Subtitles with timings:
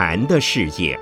[0.00, 0.96] 禅的世界。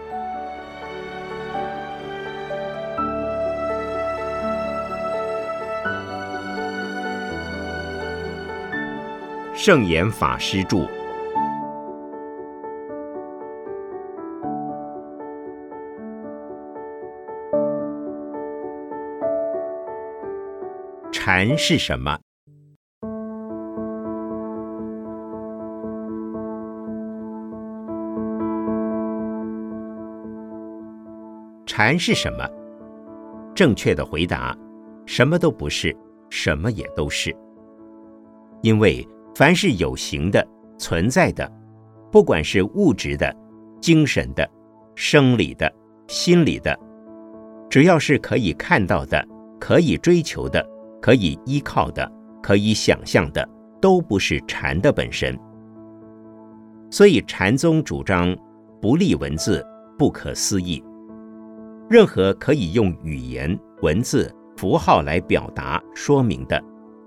[9.54, 10.88] 圣严法师著。
[21.12, 22.18] 禅是什么？
[31.86, 32.44] 禅是什么？
[33.54, 34.52] 正确的回答：
[35.06, 35.96] 什么都不是，
[36.30, 37.32] 什么也都是。
[38.60, 40.44] 因为凡是有形的、
[40.76, 41.48] 存在的，
[42.10, 43.32] 不管是物质的、
[43.80, 44.50] 精神的、
[44.96, 45.72] 生理的、
[46.08, 46.76] 心理的，
[47.70, 49.24] 只要是可以看到的、
[49.60, 50.68] 可以追求的。
[51.00, 52.10] 可以依靠的、
[52.42, 53.48] 可以想象的，
[53.80, 55.38] 都不是禅的本身。
[56.90, 58.36] 所以禅宗主张
[58.82, 59.64] 不立文字、
[59.96, 60.82] 不可思议。
[61.88, 66.60] 任何可以用语言、文字、符号来表达、说明的，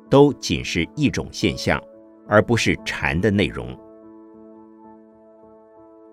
[0.10, 1.82] 都仅是一种现象，
[2.28, 3.78] 而不是禅的内容。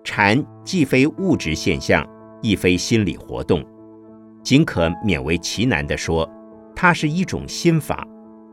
[0.03, 2.05] 禅既非物质现象，
[2.41, 3.65] 亦非心理活动，
[4.43, 6.29] 仅可勉为其难地说。
[6.75, 8.07] 它是一种心法，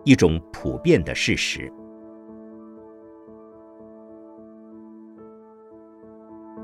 [0.04, 1.70] 一种普遍的事实。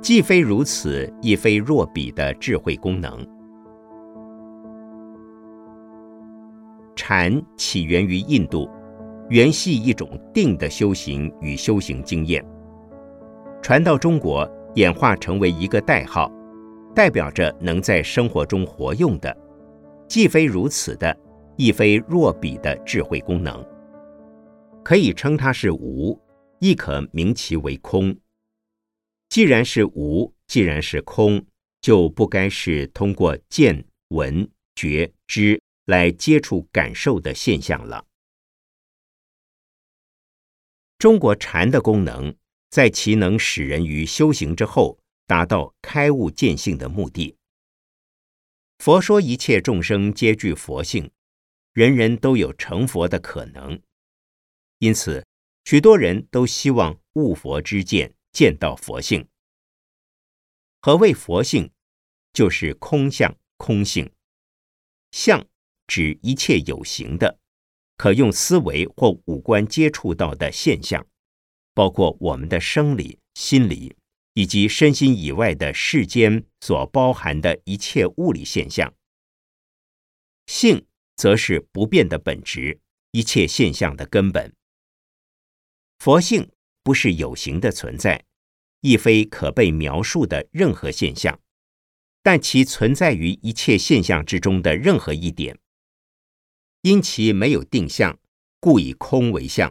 [0.00, 3.26] 既非如此，亦非若彼的智慧功能。
[7.12, 8.70] 禅起源于印度，
[9.30, 12.40] 原系一种定的修行与修行经验，
[13.60, 16.30] 传到中国，演化成为一个代号，
[16.94, 19.36] 代表着能在生活中活用的。
[20.06, 21.18] 既非如此的。
[21.56, 23.60] 亦非若彼的智慧功能，
[24.84, 26.16] 可以称它是无，
[26.60, 28.16] 亦可名其为空。
[29.28, 31.44] 既然是无，既然是空，
[31.80, 35.60] 就不该是通过见、闻、觉、知
[35.90, 38.06] 来接触、感受的现象了。
[40.98, 42.36] 中国禅的功能，
[42.70, 47.36] 在其能使人于修行之后达到开悟见性的目的。
[48.78, 51.10] 佛说一切众生皆具佛性。
[51.72, 53.80] 人人都有成佛的可能，
[54.78, 55.24] 因此，
[55.64, 59.28] 许多人都希望悟佛之见，见到佛性。
[60.80, 61.70] 何谓佛性？
[62.32, 64.12] 就是空相、空性。
[65.12, 65.46] 相
[65.90, 67.40] 指一切有形的，
[67.96, 71.04] 可用思维或五官接触到的现象，
[71.74, 73.96] 包括我们的生理、心理
[74.34, 78.94] 以及身心以外的世间所包含的一切物理现象。
[80.46, 80.86] 性。
[81.16, 82.80] 则是不变的本质，
[83.10, 84.54] 一切现象的根本。
[85.98, 86.50] 佛性
[86.82, 88.24] 不是有形的存在，
[88.80, 91.38] 亦非可被描述的任何现象，
[92.22, 95.59] 但其存在于一切现象之中的任何一点。
[96.82, 98.18] 因其没有定向，
[98.58, 99.70] 故以空为相；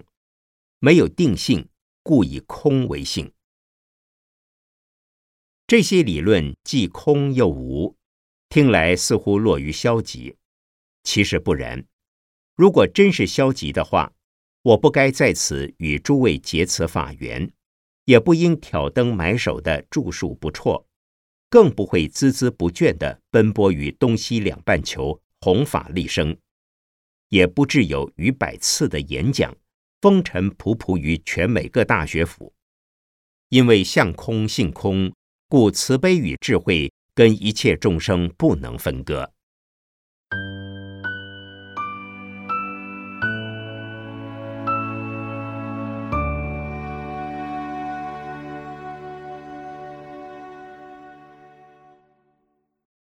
[0.80, 1.68] 没有定性，
[2.04, 3.32] 故以空为性。
[5.66, 7.96] 这些理论既空又无，
[8.48, 10.36] 听来似乎落于消极。
[11.04, 11.84] 其实不然。
[12.56, 14.14] 如果真是消极的话，
[14.62, 17.52] 我不该在此与诸位结此法缘，
[18.06, 20.86] 也不应挑灯买手的著述不辍，
[21.50, 26.38] 更不会孜孜不倦地奔波于东西两半球弘法立生，
[27.30, 29.56] 也不至有逾百次的演讲，
[30.02, 32.54] 风尘仆仆于全美各大学府。
[33.50, 35.12] 因为相空性空，
[35.48, 39.32] 故慈悲与智慧跟一切众生不能分割。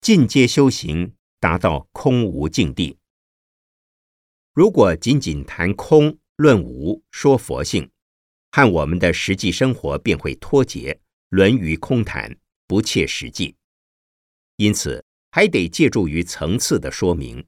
[0.01, 2.98] 进阶修行达到空无境地。
[4.59, 7.89] 如果仅仅谈空论无说佛性，
[8.51, 13.55] 和我们的实际生活便会脱节，沦于空谈，不切实际。
[14.57, 17.47] 因此，还得借助于层次的说明，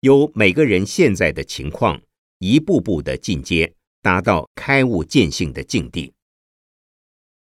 [0.00, 2.00] 由每个人现在的情况，
[2.38, 6.14] 一步步的进阶，达到开悟见性的境地。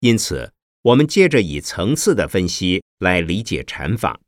[0.01, 0.53] 因此，
[0.83, 4.21] 我们接着以层次的分析来理解禅法。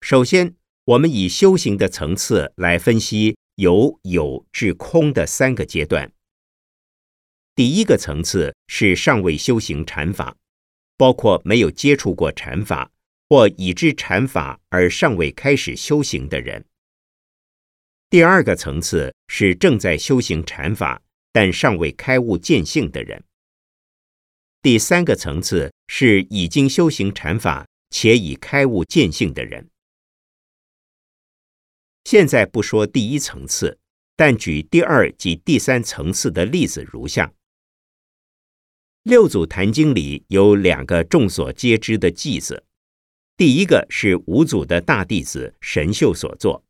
[0.00, 0.54] 首先，
[0.86, 6.12] 我们以修行的层次来分析由有至空的三个阶段。
[7.56, 10.36] 第一个层次是尚未修行禅法，
[10.96, 12.92] 包括没有接触过禅法
[13.28, 16.64] 或已知禅法而尚未开始修行的人。
[18.08, 21.02] 第二个层次是正在修行禅法
[21.32, 23.24] 但尚未开悟见性的人。
[24.62, 29.68] 第三个层次是已经修行禅法且已开悟见性的人。
[32.06, 33.80] 现在不说第一层次，
[34.14, 37.34] 但举第二及第三层次的例子如下：
[39.02, 42.64] 六祖坛经里有两个众所皆知的偈子，
[43.36, 46.64] 第一个是五祖的大弟子神秀所作：“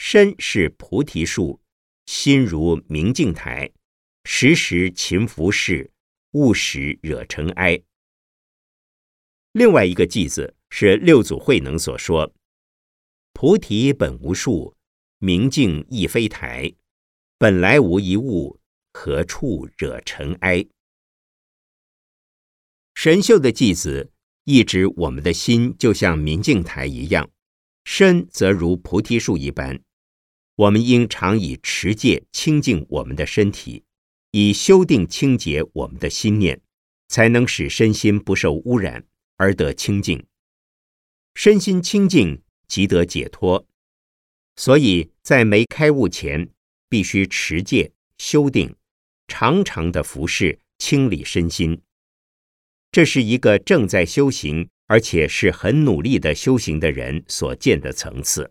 [0.00, 1.60] 身是菩提树，
[2.06, 3.70] 心如明镜台，
[4.24, 5.90] 时时勤拂拭。”
[6.32, 7.82] 勿使惹尘埃。
[9.52, 12.32] 另外一个偈子是六祖慧能所说
[13.40, 14.76] ：“菩提本无树，
[15.16, 16.74] 明镜亦非台，
[17.38, 18.60] 本来无一物，
[18.92, 20.66] 何处惹尘埃？”
[22.92, 24.12] 神秀的偈子
[24.44, 27.30] 意指我们的心就像明镜台一样，
[27.84, 29.80] 身则如菩提树一般。
[30.56, 33.84] 我们应常以持戒清净我们的身体。
[34.32, 36.60] 以修定清洁我们的心念，
[37.08, 40.26] 才能使身心不受污染而得清净。
[41.34, 43.66] 身心清净，即得解脱。
[44.54, 46.48] 所以在没开悟前，
[46.88, 48.74] 必须持戒修定，
[49.28, 51.82] 常常的服侍清理身心。
[52.92, 58.50] 这是一个正在修行，而且是很努力的修行的人所见的层次。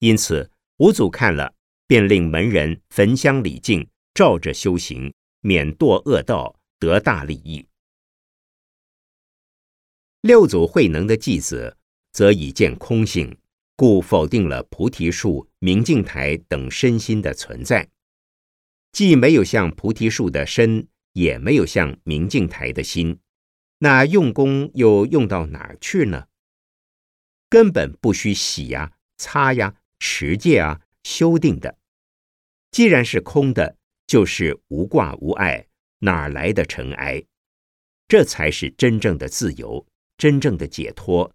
[0.00, 1.54] 因此，五祖看了，
[1.86, 3.86] 便令门人焚香礼敬。
[4.14, 7.64] 照着修行，免堕恶道，得大利益。
[10.22, 11.77] 六祖慧能的偈子，
[12.12, 13.36] 则已见空性，
[13.76, 17.88] 故否定了菩提树、明镜台等身心的存在，
[18.92, 23.18] 既没有像菩提树的身，也没有像明镜台的心，
[23.78, 26.26] 那用功又用到哪儿去呢？
[27.48, 31.78] 根本不需洗呀、擦呀、持戒啊、修定的。
[32.70, 33.78] 既然是空的。
[34.08, 35.66] 就是无挂无碍，
[35.98, 37.22] 哪来的尘埃？
[38.08, 41.30] 这才是真正的自由，真正的解脱，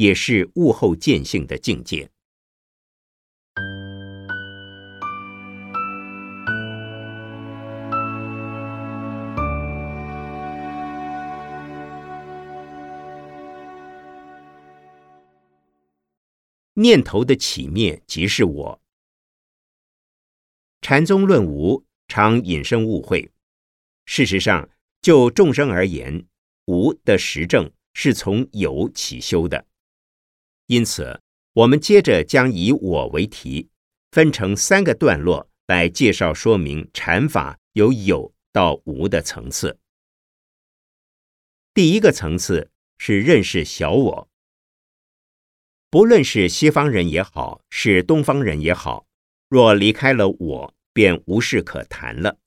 [0.00, 2.10] 也是悟后见性的境界。
[16.72, 18.80] 念头的起灭即是我。
[20.80, 21.84] 禅宗论无。
[22.08, 23.30] 常引申误会。
[24.04, 24.68] 事实上，
[25.00, 26.26] 就众生而言，
[26.66, 29.69] 无的实证是从有起修的。
[30.70, 31.20] 因此，
[31.54, 33.70] 我们接着将以我为题，
[34.12, 39.80] 分成三个段落来介绍说明禅法由有到无的层次。
[41.74, 44.28] 第一个层次是认识小我。
[45.90, 49.08] 不论是西方人也好，是东方人也好，
[49.48, 50.74] 若离开了我。
[50.92, 52.38] 便无事可谈了。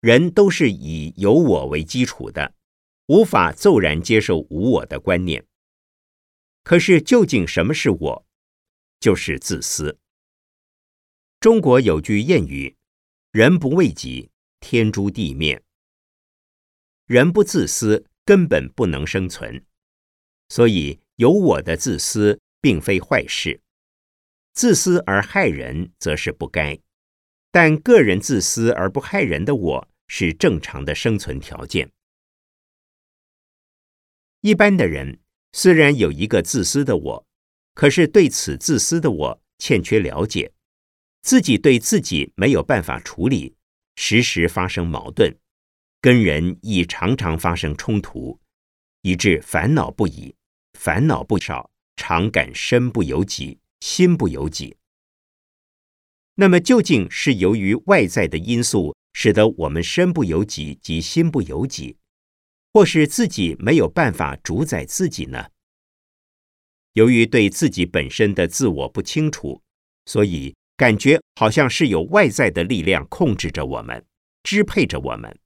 [0.00, 2.54] 人都是以有我为基础的，
[3.06, 5.44] 无法骤然接受无我的观念。
[6.64, 8.26] 可是，究竟什么是我？
[8.98, 9.98] 就是自私。
[11.38, 12.74] 中国有句谚语
[13.32, 14.30] ：“人不为己，
[14.60, 15.62] 天诛地灭。”
[17.04, 19.62] 人不自私，根本不能生存。
[20.48, 23.60] 所以，有我的自私并非坏事，
[24.54, 26.80] 自私而害人，则是不该。
[27.50, 31.92] 但个人自私而不害人的我，是正常的生存条件。
[34.40, 35.20] 一般的人
[35.56, 37.26] 虽然有一个自私的我，
[37.74, 40.52] 可是对此自私的我欠缺了解，
[41.22, 43.54] 自己对自己没有办法处理，
[43.94, 45.32] 时时发生矛盾，
[46.00, 48.40] 跟人亦常常发生冲突，
[49.02, 50.34] 以致烦恼不已，
[50.72, 54.76] 烦恼不少，常感身不由己，心不由己。
[56.34, 61.96] 那么究竟是由于外在的因素使得我们身不由己及心不由己，
[62.74, 65.46] 或是自己没有办法主宰自己呢？
[66.94, 69.62] 由于对自己本身的自我不清楚，
[70.06, 74.04] 所以感觉好像是有外在的力量控制着我们，
[74.42, 75.38] 支配着我们。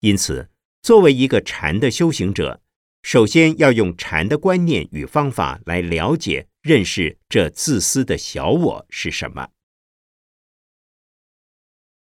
[0.00, 0.48] 因此，
[0.80, 2.62] 作为一个禅的修行者，
[3.02, 9.50] 首先要用禅的观念与方法来了解、认识这自私的小我是什么。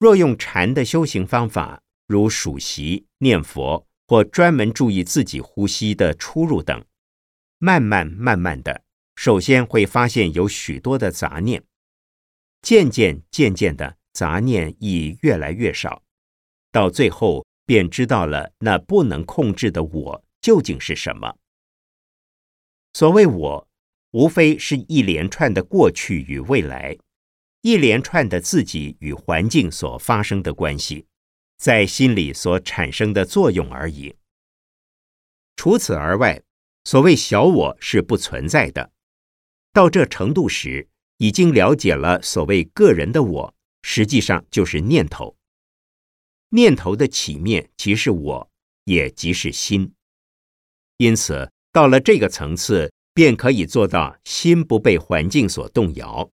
[0.01, 6.85] 若用禅的修行方法，如数息、念佛或专门注意自己呼吸的出入等，
[7.59, 8.83] 慢慢慢慢的，
[9.15, 11.63] 首先会发现有许多的杂念，
[12.61, 16.03] 渐渐渐渐的，杂念亦越来越少，
[16.73, 21.37] 到最后便知道了那不能控制的我究竟是什么。
[22.93, 23.69] 所谓我，
[24.11, 26.99] 无非是一连串的过去与未来。
[27.63, 31.07] 一连串的自己与环境所发生的关系，
[31.61, 34.17] 在心里所产生的作用而已。
[35.57, 36.43] 除此而外，
[36.85, 38.93] 所谓小我是不存在的。
[39.71, 40.89] 到这程度时，
[41.19, 45.37] 已经了解了所谓个人的我，实际上就是念头。
[46.49, 48.51] 念头的起面即是我，
[48.85, 49.93] 也即是心。
[50.97, 56.31] 因此，到了这个层次，便可以做到心不被环境所动摇。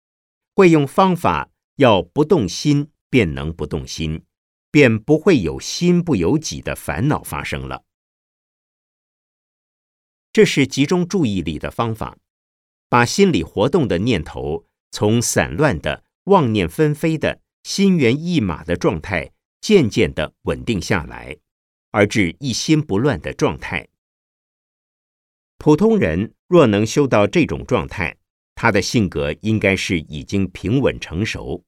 [0.54, 4.22] 会用方法，要不动心，便能不动心，
[4.74, 7.84] 便不会有心不由己的烦恼发生了。
[10.32, 12.18] 这是集中注意力的方法，
[12.90, 21.38] 把心理活动的念头从散乱的、妄念纷飞的、心猿意马的状态，渐渐的稳定下来，
[21.92, 23.88] 而至一心不乱的状态。
[25.60, 28.18] 普通人若能修到这种状态，
[28.56, 31.64] 他的性格应该是已经平稳成熟。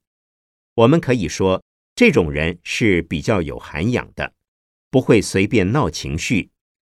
[0.73, 1.63] 我们可以说，
[1.95, 4.33] 这种人是比较有涵养的，
[4.91, 6.51] 不会随便闹情绪。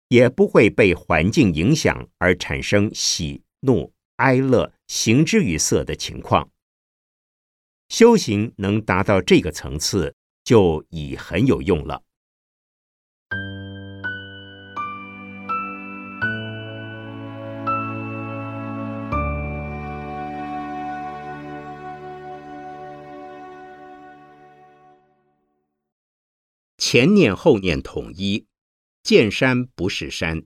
[0.09, 6.51] 也不会被环境影响而产生喜怒哀乐形之于色的情况。
[7.89, 12.03] 修行能达到这个层次，就已很有用了。
[26.85, 28.49] 前念后念统一。
[29.05, 30.43] 见山不是山。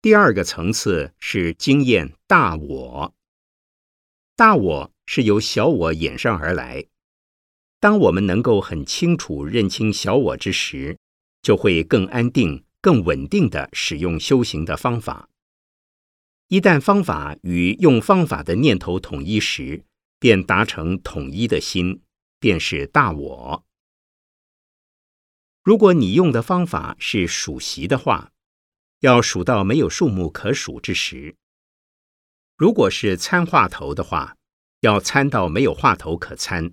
[0.00, 3.14] 第二个层次是经验大我。
[4.34, 6.86] 大我是由小我衍生而来。
[7.80, 10.96] 当我们能够很清楚认清小我之时，
[11.42, 15.28] 就会更安定、更稳定的使用修行的方法。
[16.48, 19.84] 一旦方法与用方法的念头统一时，
[20.18, 22.00] 便达成统一的心，
[22.42, 23.64] 便是大我。
[25.62, 28.32] 如果你用的方法是数席的话，
[28.98, 31.36] 要数到没有数目可数之时；
[32.56, 34.36] 如果是参话头的话，
[34.80, 36.72] 要参到没有话头可参；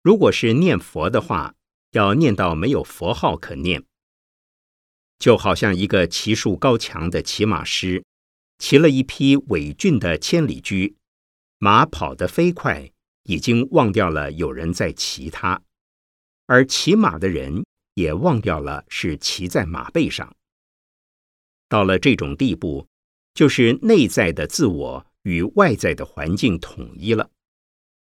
[0.00, 1.54] 如果是念佛的话，
[1.90, 3.84] 要念到没有佛号可念。
[5.18, 8.06] 就好像一个骑术高强的骑马师，
[8.56, 10.96] 骑了一匹伟俊的千里驹，
[11.58, 12.90] 马跑得飞快，
[13.24, 15.62] 已经忘掉了有人在骑它。
[16.46, 20.36] 而骑马的人也忘掉了是骑在马背上。
[21.68, 22.88] 到了这种地步，
[23.34, 27.30] 就是内在的自我与外在的环境统一了，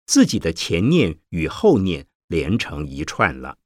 [0.05, 3.57] 自己的前念与后念连成一串了。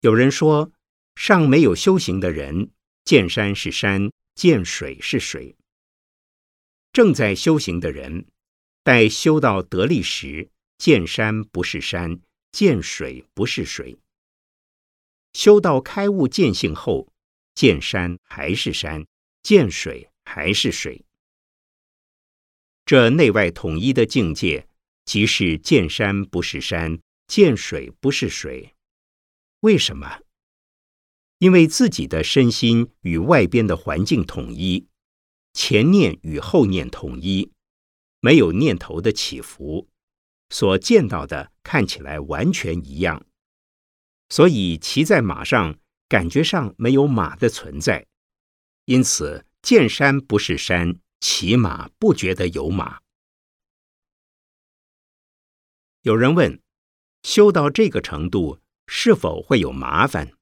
[0.00, 0.70] 有人说，
[1.14, 2.70] 尚没有修行的人，
[3.04, 5.56] 见山是山，见水是水；
[6.96, 8.24] 正在修行的人，
[8.82, 10.48] 待修到得力时。
[10.78, 12.22] 见山不是山，
[12.52, 13.98] 见水不是水。
[15.34, 17.12] 修到开悟见性后，
[17.54, 19.06] 见山还是山，
[19.42, 21.04] 见水还是水。
[22.86, 24.66] 这内外统一的境界，
[25.04, 28.74] 即是见山不是山，见水不是水。
[29.60, 30.20] 为什么？
[31.40, 34.86] 因为自己的身心与外边的环境统一，
[35.56, 37.50] 前念与后念统一，
[38.20, 39.88] 没有念头的起伏。
[40.50, 43.24] 所见到的看起来完全一样，
[44.28, 45.78] 所以骑在马上
[46.10, 48.06] 感觉上没有马的存在，
[48.84, 53.00] 因此见山不是山，骑马不觉得有马。
[56.02, 56.60] 有人问：
[57.22, 60.34] 修到这个程度是否会有麻烦？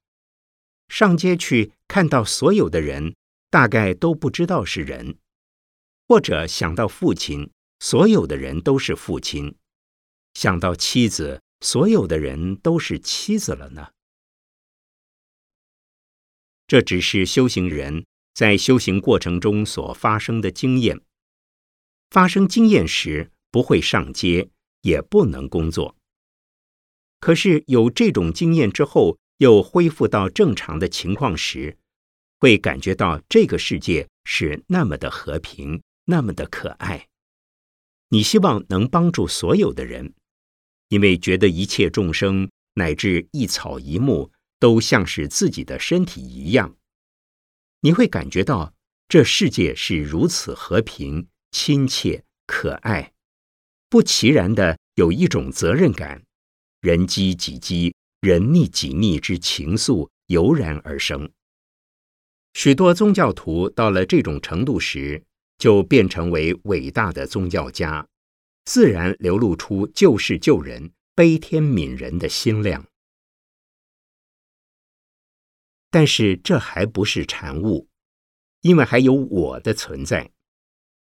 [0.88, 3.14] 上街去看到所有的人，
[3.54, 5.16] 大概都不知道是人，
[6.08, 9.54] 或者想到父亲，所有的人都是父亲。
[10.34, 13.92] 想到妻子，所有的人都是妻子了呢。
[16.66, 21.00] 这只是修行人在修行过程中所发生的经验。
[22.10, 25.94] 发生经验时，不会上街，也不能工作。
[27.20, 31.78] 可是有这种经验之后，又恢复到正常的情况时，
[32.44, 37.08] 会感觉到这个世界是那么的和平，那么的可爱。
[38.10, 40.12] 你希望能帮助所有的人。
[40.90, 46.76] 因为觉得一切众生乃至一草一木都像是自己的身体一样，
[47.80, 48.74] 你会感觉到
[49.08, 53.14] 这世界是如此和平、亲切、可爱，
[53.88, 56.22] 不其然的有一种责任感，
[56.82, 61.32] 人饥己饥、人逆己逆之情愫油然而生。
[62.54, 65.22] 许多宗教徒到了这种程度时，
[65.58, 68.08] 就变成为伟大的宗教家。
[68.64, 72.86] 自然流露出救世救人、悲天悯人的心量。
[75.90, 77.88] 但是这还不是禅悟，
[78.62, 80.30] 因为还有我的存在，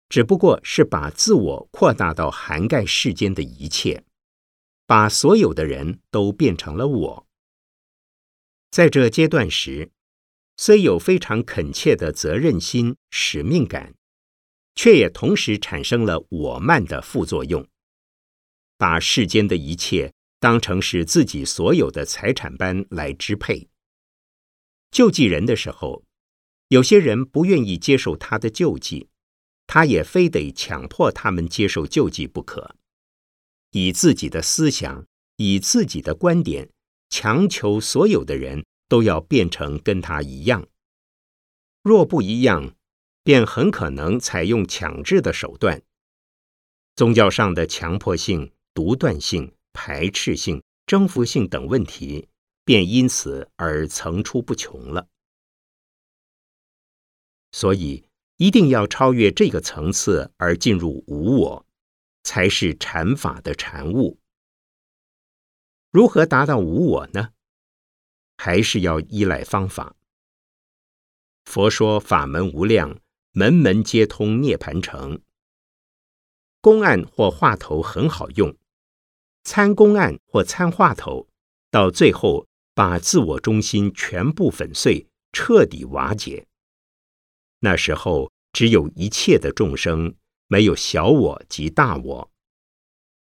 [0.08, 4.06] 只不过是把自我扩大到涵盖世间的一切，
[4.86, 7.27] 把所有的人都变成了我。
[8.72, 9.91] 在这阶段时，
[10.61, 13.95] 虽有非常恳切的责任心、使命感，
[14.75, 17.65] 却也同时产生了我慢的副作用，
[18.77, 23.69] 把世间的一切当成是自己所有的财产般来支配。
[24.91, 26.03] 救济人的时候，
[26.67, 29.07] 有些人不愿意接受他的救济，
[29.65, 32.75] 他也非得强迫他们接受救济不可。
[33.71, 35.05] 以自己的思想，
[35.37, 36.69] 以自己的观点，
[37.09, 40.67] 强求所有的人都要变成跟他一样。
[41.81, 42.75] 若不一样，
[43.24, 45.81] 便很可能采用强制的手段。
[46.98, 52.27] 宗教上的强迫性、独断性、排斥性、征服性等问题。
[52.65, 55.08] 便因此而层出不穷了。
[57.51, 58.05] 所以，
[58.38, 61.65] 一定要超越这个层次而进入无我，
[62.22, 64.19] 才是禅法的禅悟。
[65.89, 67.31] 如何达到无我呢？
[68.41, 69.98] 还是要依赖方法。
[71.43, 73.01] 佛说法门无量，
[73.34, 75.22] 门门皆通涅盘城。
[76.62, 78.55] 公案或话头很好用，
[79.43, 81.27] 参公案或参话头，
[81.69, 82.48] 到最后。
[82.75, 86.48] 把自我中心全部粉碎，彻底瓦解。
[87.60, 90.15] 那时候，只有一切的众生，
[90.48, 92.31] 没有小我及大我，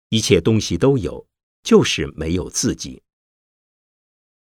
[0.07, 1.27] 一切东西都有，
[1.61, 3.02] 就是没有自己。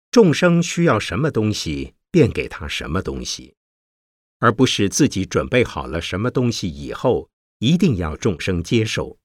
[0.10, 3.56] 众生需要什么东西，便给他什么东西，
[4.40, 9.20] 而不是自己准备好了什么东西以后，一定要众生接受。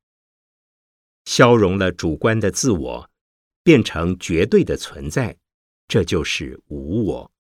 [1.25, 3.11] 消融了主观的自我，
[3.63, 5.39] 变成绝对的存在。
[5.87, 7.33] 这就是无我。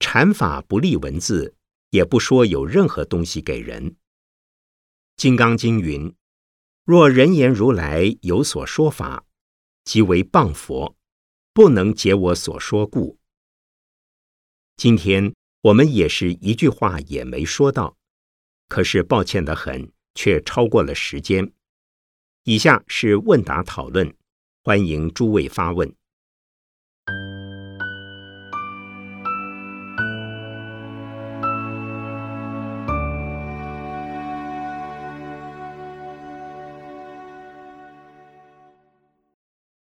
[0.00, 1.54] 禅法不立文字，
[1.90, 3.90] 也不说有任何东西给人。
[5.16, 6.12] 《金刚经》云
[6.84, 9.24] ：“若人言如来有所说法，
[9.88, 10.94] 即为谤佛，
[11.54, 13.18] 不能解我所说故。”
[14.76, 17.96] 今天我们也是一句话也没说到，
[18.68, 21.50] 可是抱歉的很，却超过了时间。
[22.44, 24.14] 以下是问答讨论。
[24.62, 25.90] 欢迎诸位发问。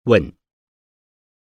[0.05, 0.33] 问：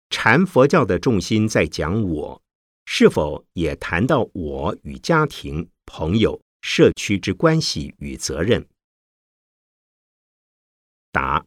[0.09, 2.41] 禅佛教的重心在讲我，
[2.85, 8.67] 是否也谈到我与家庭、朋友、社区之关系与责任？
[11.11, 11.45] 答。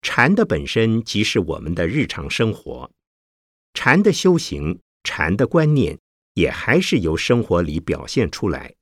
[0.00, 2.90] 禅的本身即是我们的日常生活，
[3.74, 5.98] 禅的修行、禅的观念
[6.32, 8.74] 也还是由生活里表现出来，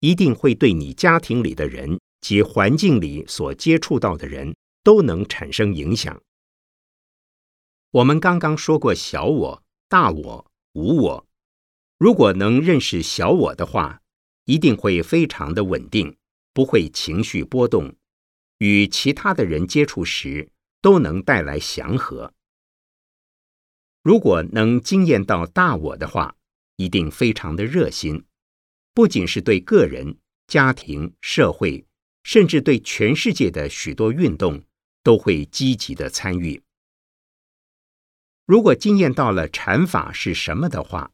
[0.00, 6.22] 一定会对你家庭里的人及环境里所接触到的人都能产生影响。
[7.90, 11.26] 我们刚刚说过小我、大我、无我，
[11.98, 14.00] 如果能认识小我的话，
[14.44, 16.16] 一定会非常的稳定，
[16.52, 17.96] 不会情绪波动。
[18.58, 22.32] 与其他的人接触时，都能带来祥和。
[24.04, 26.36] 如果能惊艳到大我的话，
[26.76, 28.24] 一定非常的热心，
[28.94, 31.84] 不仅是对个人、家庭、社会，
[32.22, 34.62] 甚至对全世界的许多运动，
[35.06, 36.64] 都会积极的参与。
[38.44, 41.12] 如果经验到了禅法是什么的话，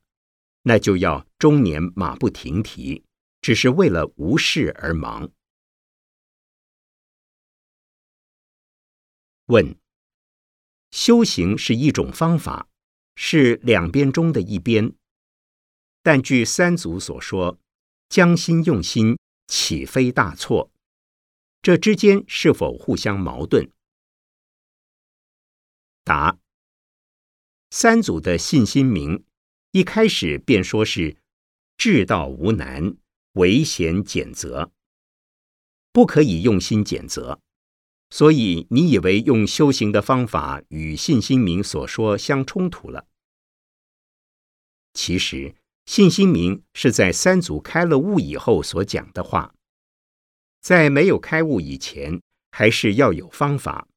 [0.63, 3.05] 那就要终年马不停蹄，
[3.43, 5.31] 只是为了无事而忙。
[9.45, 9.77] 问：
[10.91, 12.71] 修行是一种方法，
[13.15, 14.95] 是两边中的一边，
[16.03, 17.59] 但据三祖所说，
[18.09, 20.71] 将心用心，岂非大错？
[21.61, 23.71] 这之间是否互相矛盾？
[26.05, 26.39] 答：
[27.71, 29.25] 三祖的信心名
[29.71, 31.17] 一开始便说是
[31.77, 32.97] 至道无难，
[33.33, 34.71] 唯贤俭择，
[35.93, 37.41] 不可以用心俭择。
[38.11, 43.07] 所以，你以为用修行的方法与信心明所说相冲突了？
[44.93, 45.55] 其实，
[45.87, 49.55] 信心明是在三祖开了悟以后所讲的话，
[50.61, 53.89] 在没有开悟以前，还是要有方法，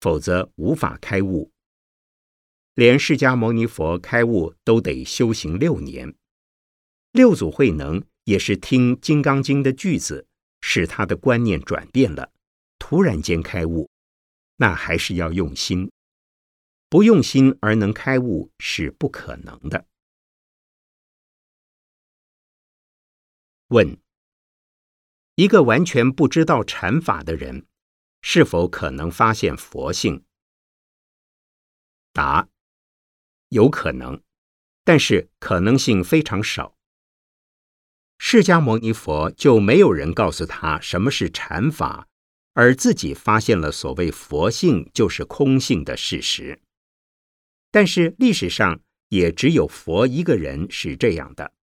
[0.00, 1.52] 否则无法开悟。
[2.74, 6.14] 连释迦牟尼佛开悟都得修行六年，
[7.12, 10.26] 六祖慧能也是听《金刚经》的句子，
[10.60, 12.32] 使他的观念转变了，
[12.78, 13.90] 突然间开悟，
[14.56, 15.90] 那还是要用心。
[16.88, 19.86] 不用心而能开悟是不可能的。
[23.68, 23.98] 问：
[25.34, 27.66] 一个完全不知道禅法的人，
[28.30, 30.22] 是否可能发现佛性？
[32.12, 32.46] 答：
[33.48, 34.22] 有可能，
[34.84, 36.76] 但是可能性非常少。
[38.18, 42.06] 释迦牟尼佛就没有人告诉他什么是禅法，
[42.52, 46.60] 而自己发现了所谓佛性就是空性的事实。
[47.70, 51.54] 但是历史上也只有佛一个人是这样的。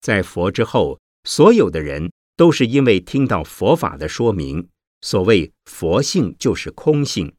[0.00, 4.70] 在佛之后，所有的人都是因为听到佛法的说明，
[5.02, 7.36] 所谓佛性就是空性，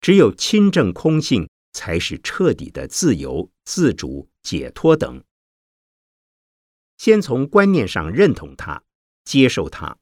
[0.00, 5.24] 只有亲证空性，才是彻底的自由、自主、解脱等。
[6.98, 8.84] 先从观念上认同它，
[9.24, 9.98] 接受它，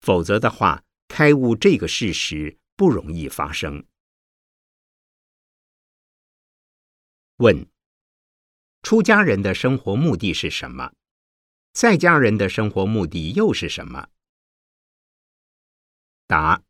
[0.00, 3.86] 否则的话，开悟这个事实不容易发生。
[7.36, 7.68] 问：
[8.82, 10.92] 出家人的生活目的是什么？
[11.72, 14.08] 在家人的生活目的又是什么？
[16.26, 16.60] 答：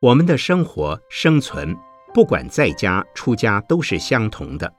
[0.00, 1.76] 我们的生活生存，
[2.12, 4.72] 不管在家出家都是相同的。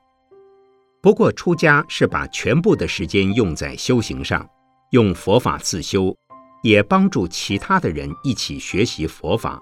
[1.02, 4.48] 不过出家是把全部的时间用在修行上，
[4.92, 6.16] 用佛法自修，
[6.64, 9.62] 也帮助其他的人一起学习佛法。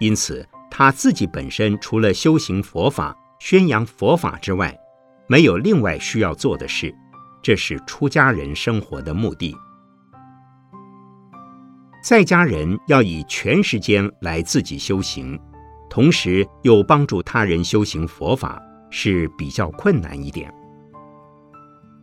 [0.00, 3.16] 因此，他自己本身除了修行佛法。
[3.40, 4.74] 宣扬佛法之外，
[5.26, 6.94] 没有另外需要做的事，
[7.42, 9.54] 这是出家人生活的目的。
[12.04, 15.40] 在家人要以全时间来自己修行，
[15.88, 20.52] 同时又帮助他人修行佛法，是比较困难一点。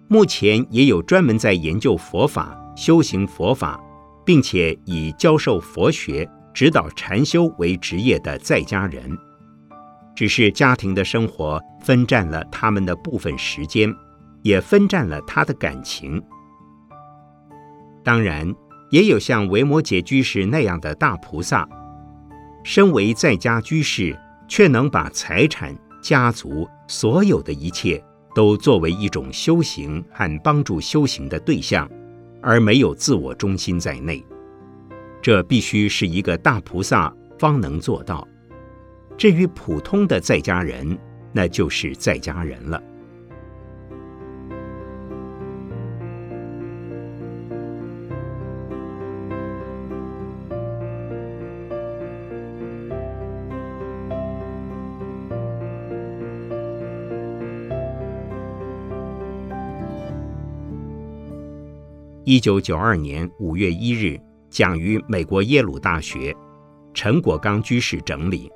[0.07, 3.79] 目前也有专门在研究佛法、修行佛法，
[4.25, 9.15] 并且以教授佛学、指导禅修为职业的在家人。
[10.15, 13.93] 只是家庭的生活分占了他们的部分时间，
[14.41, 16.19] 也分占了他的感情。
[18.03, 18.51] 当然，
[18.91, 21.67] 也有像维摩诘居士那样的大菩萨，
[22.63, 24.15] 身为在家居士，
[24.47, 28.03] 却能把财产、家族所有的一切
[28.35, 31.89] 都作为一种修行和帮助修行的对象，
[32.41, 34.23] 而没有自我中心在内。
[35.21, 38.27] 这必须是一个大菩萨方能做到。
[39.17, 40.97] 至于普通的在家人，
[41.31, 42.81] 那就是在家人了。
[62.31, 64.17] 一九九二年五月一日，
[64.49, 66.33] 讲于美国耶鲁大学，
[66.93, 68.49] 陈果刚居士整理。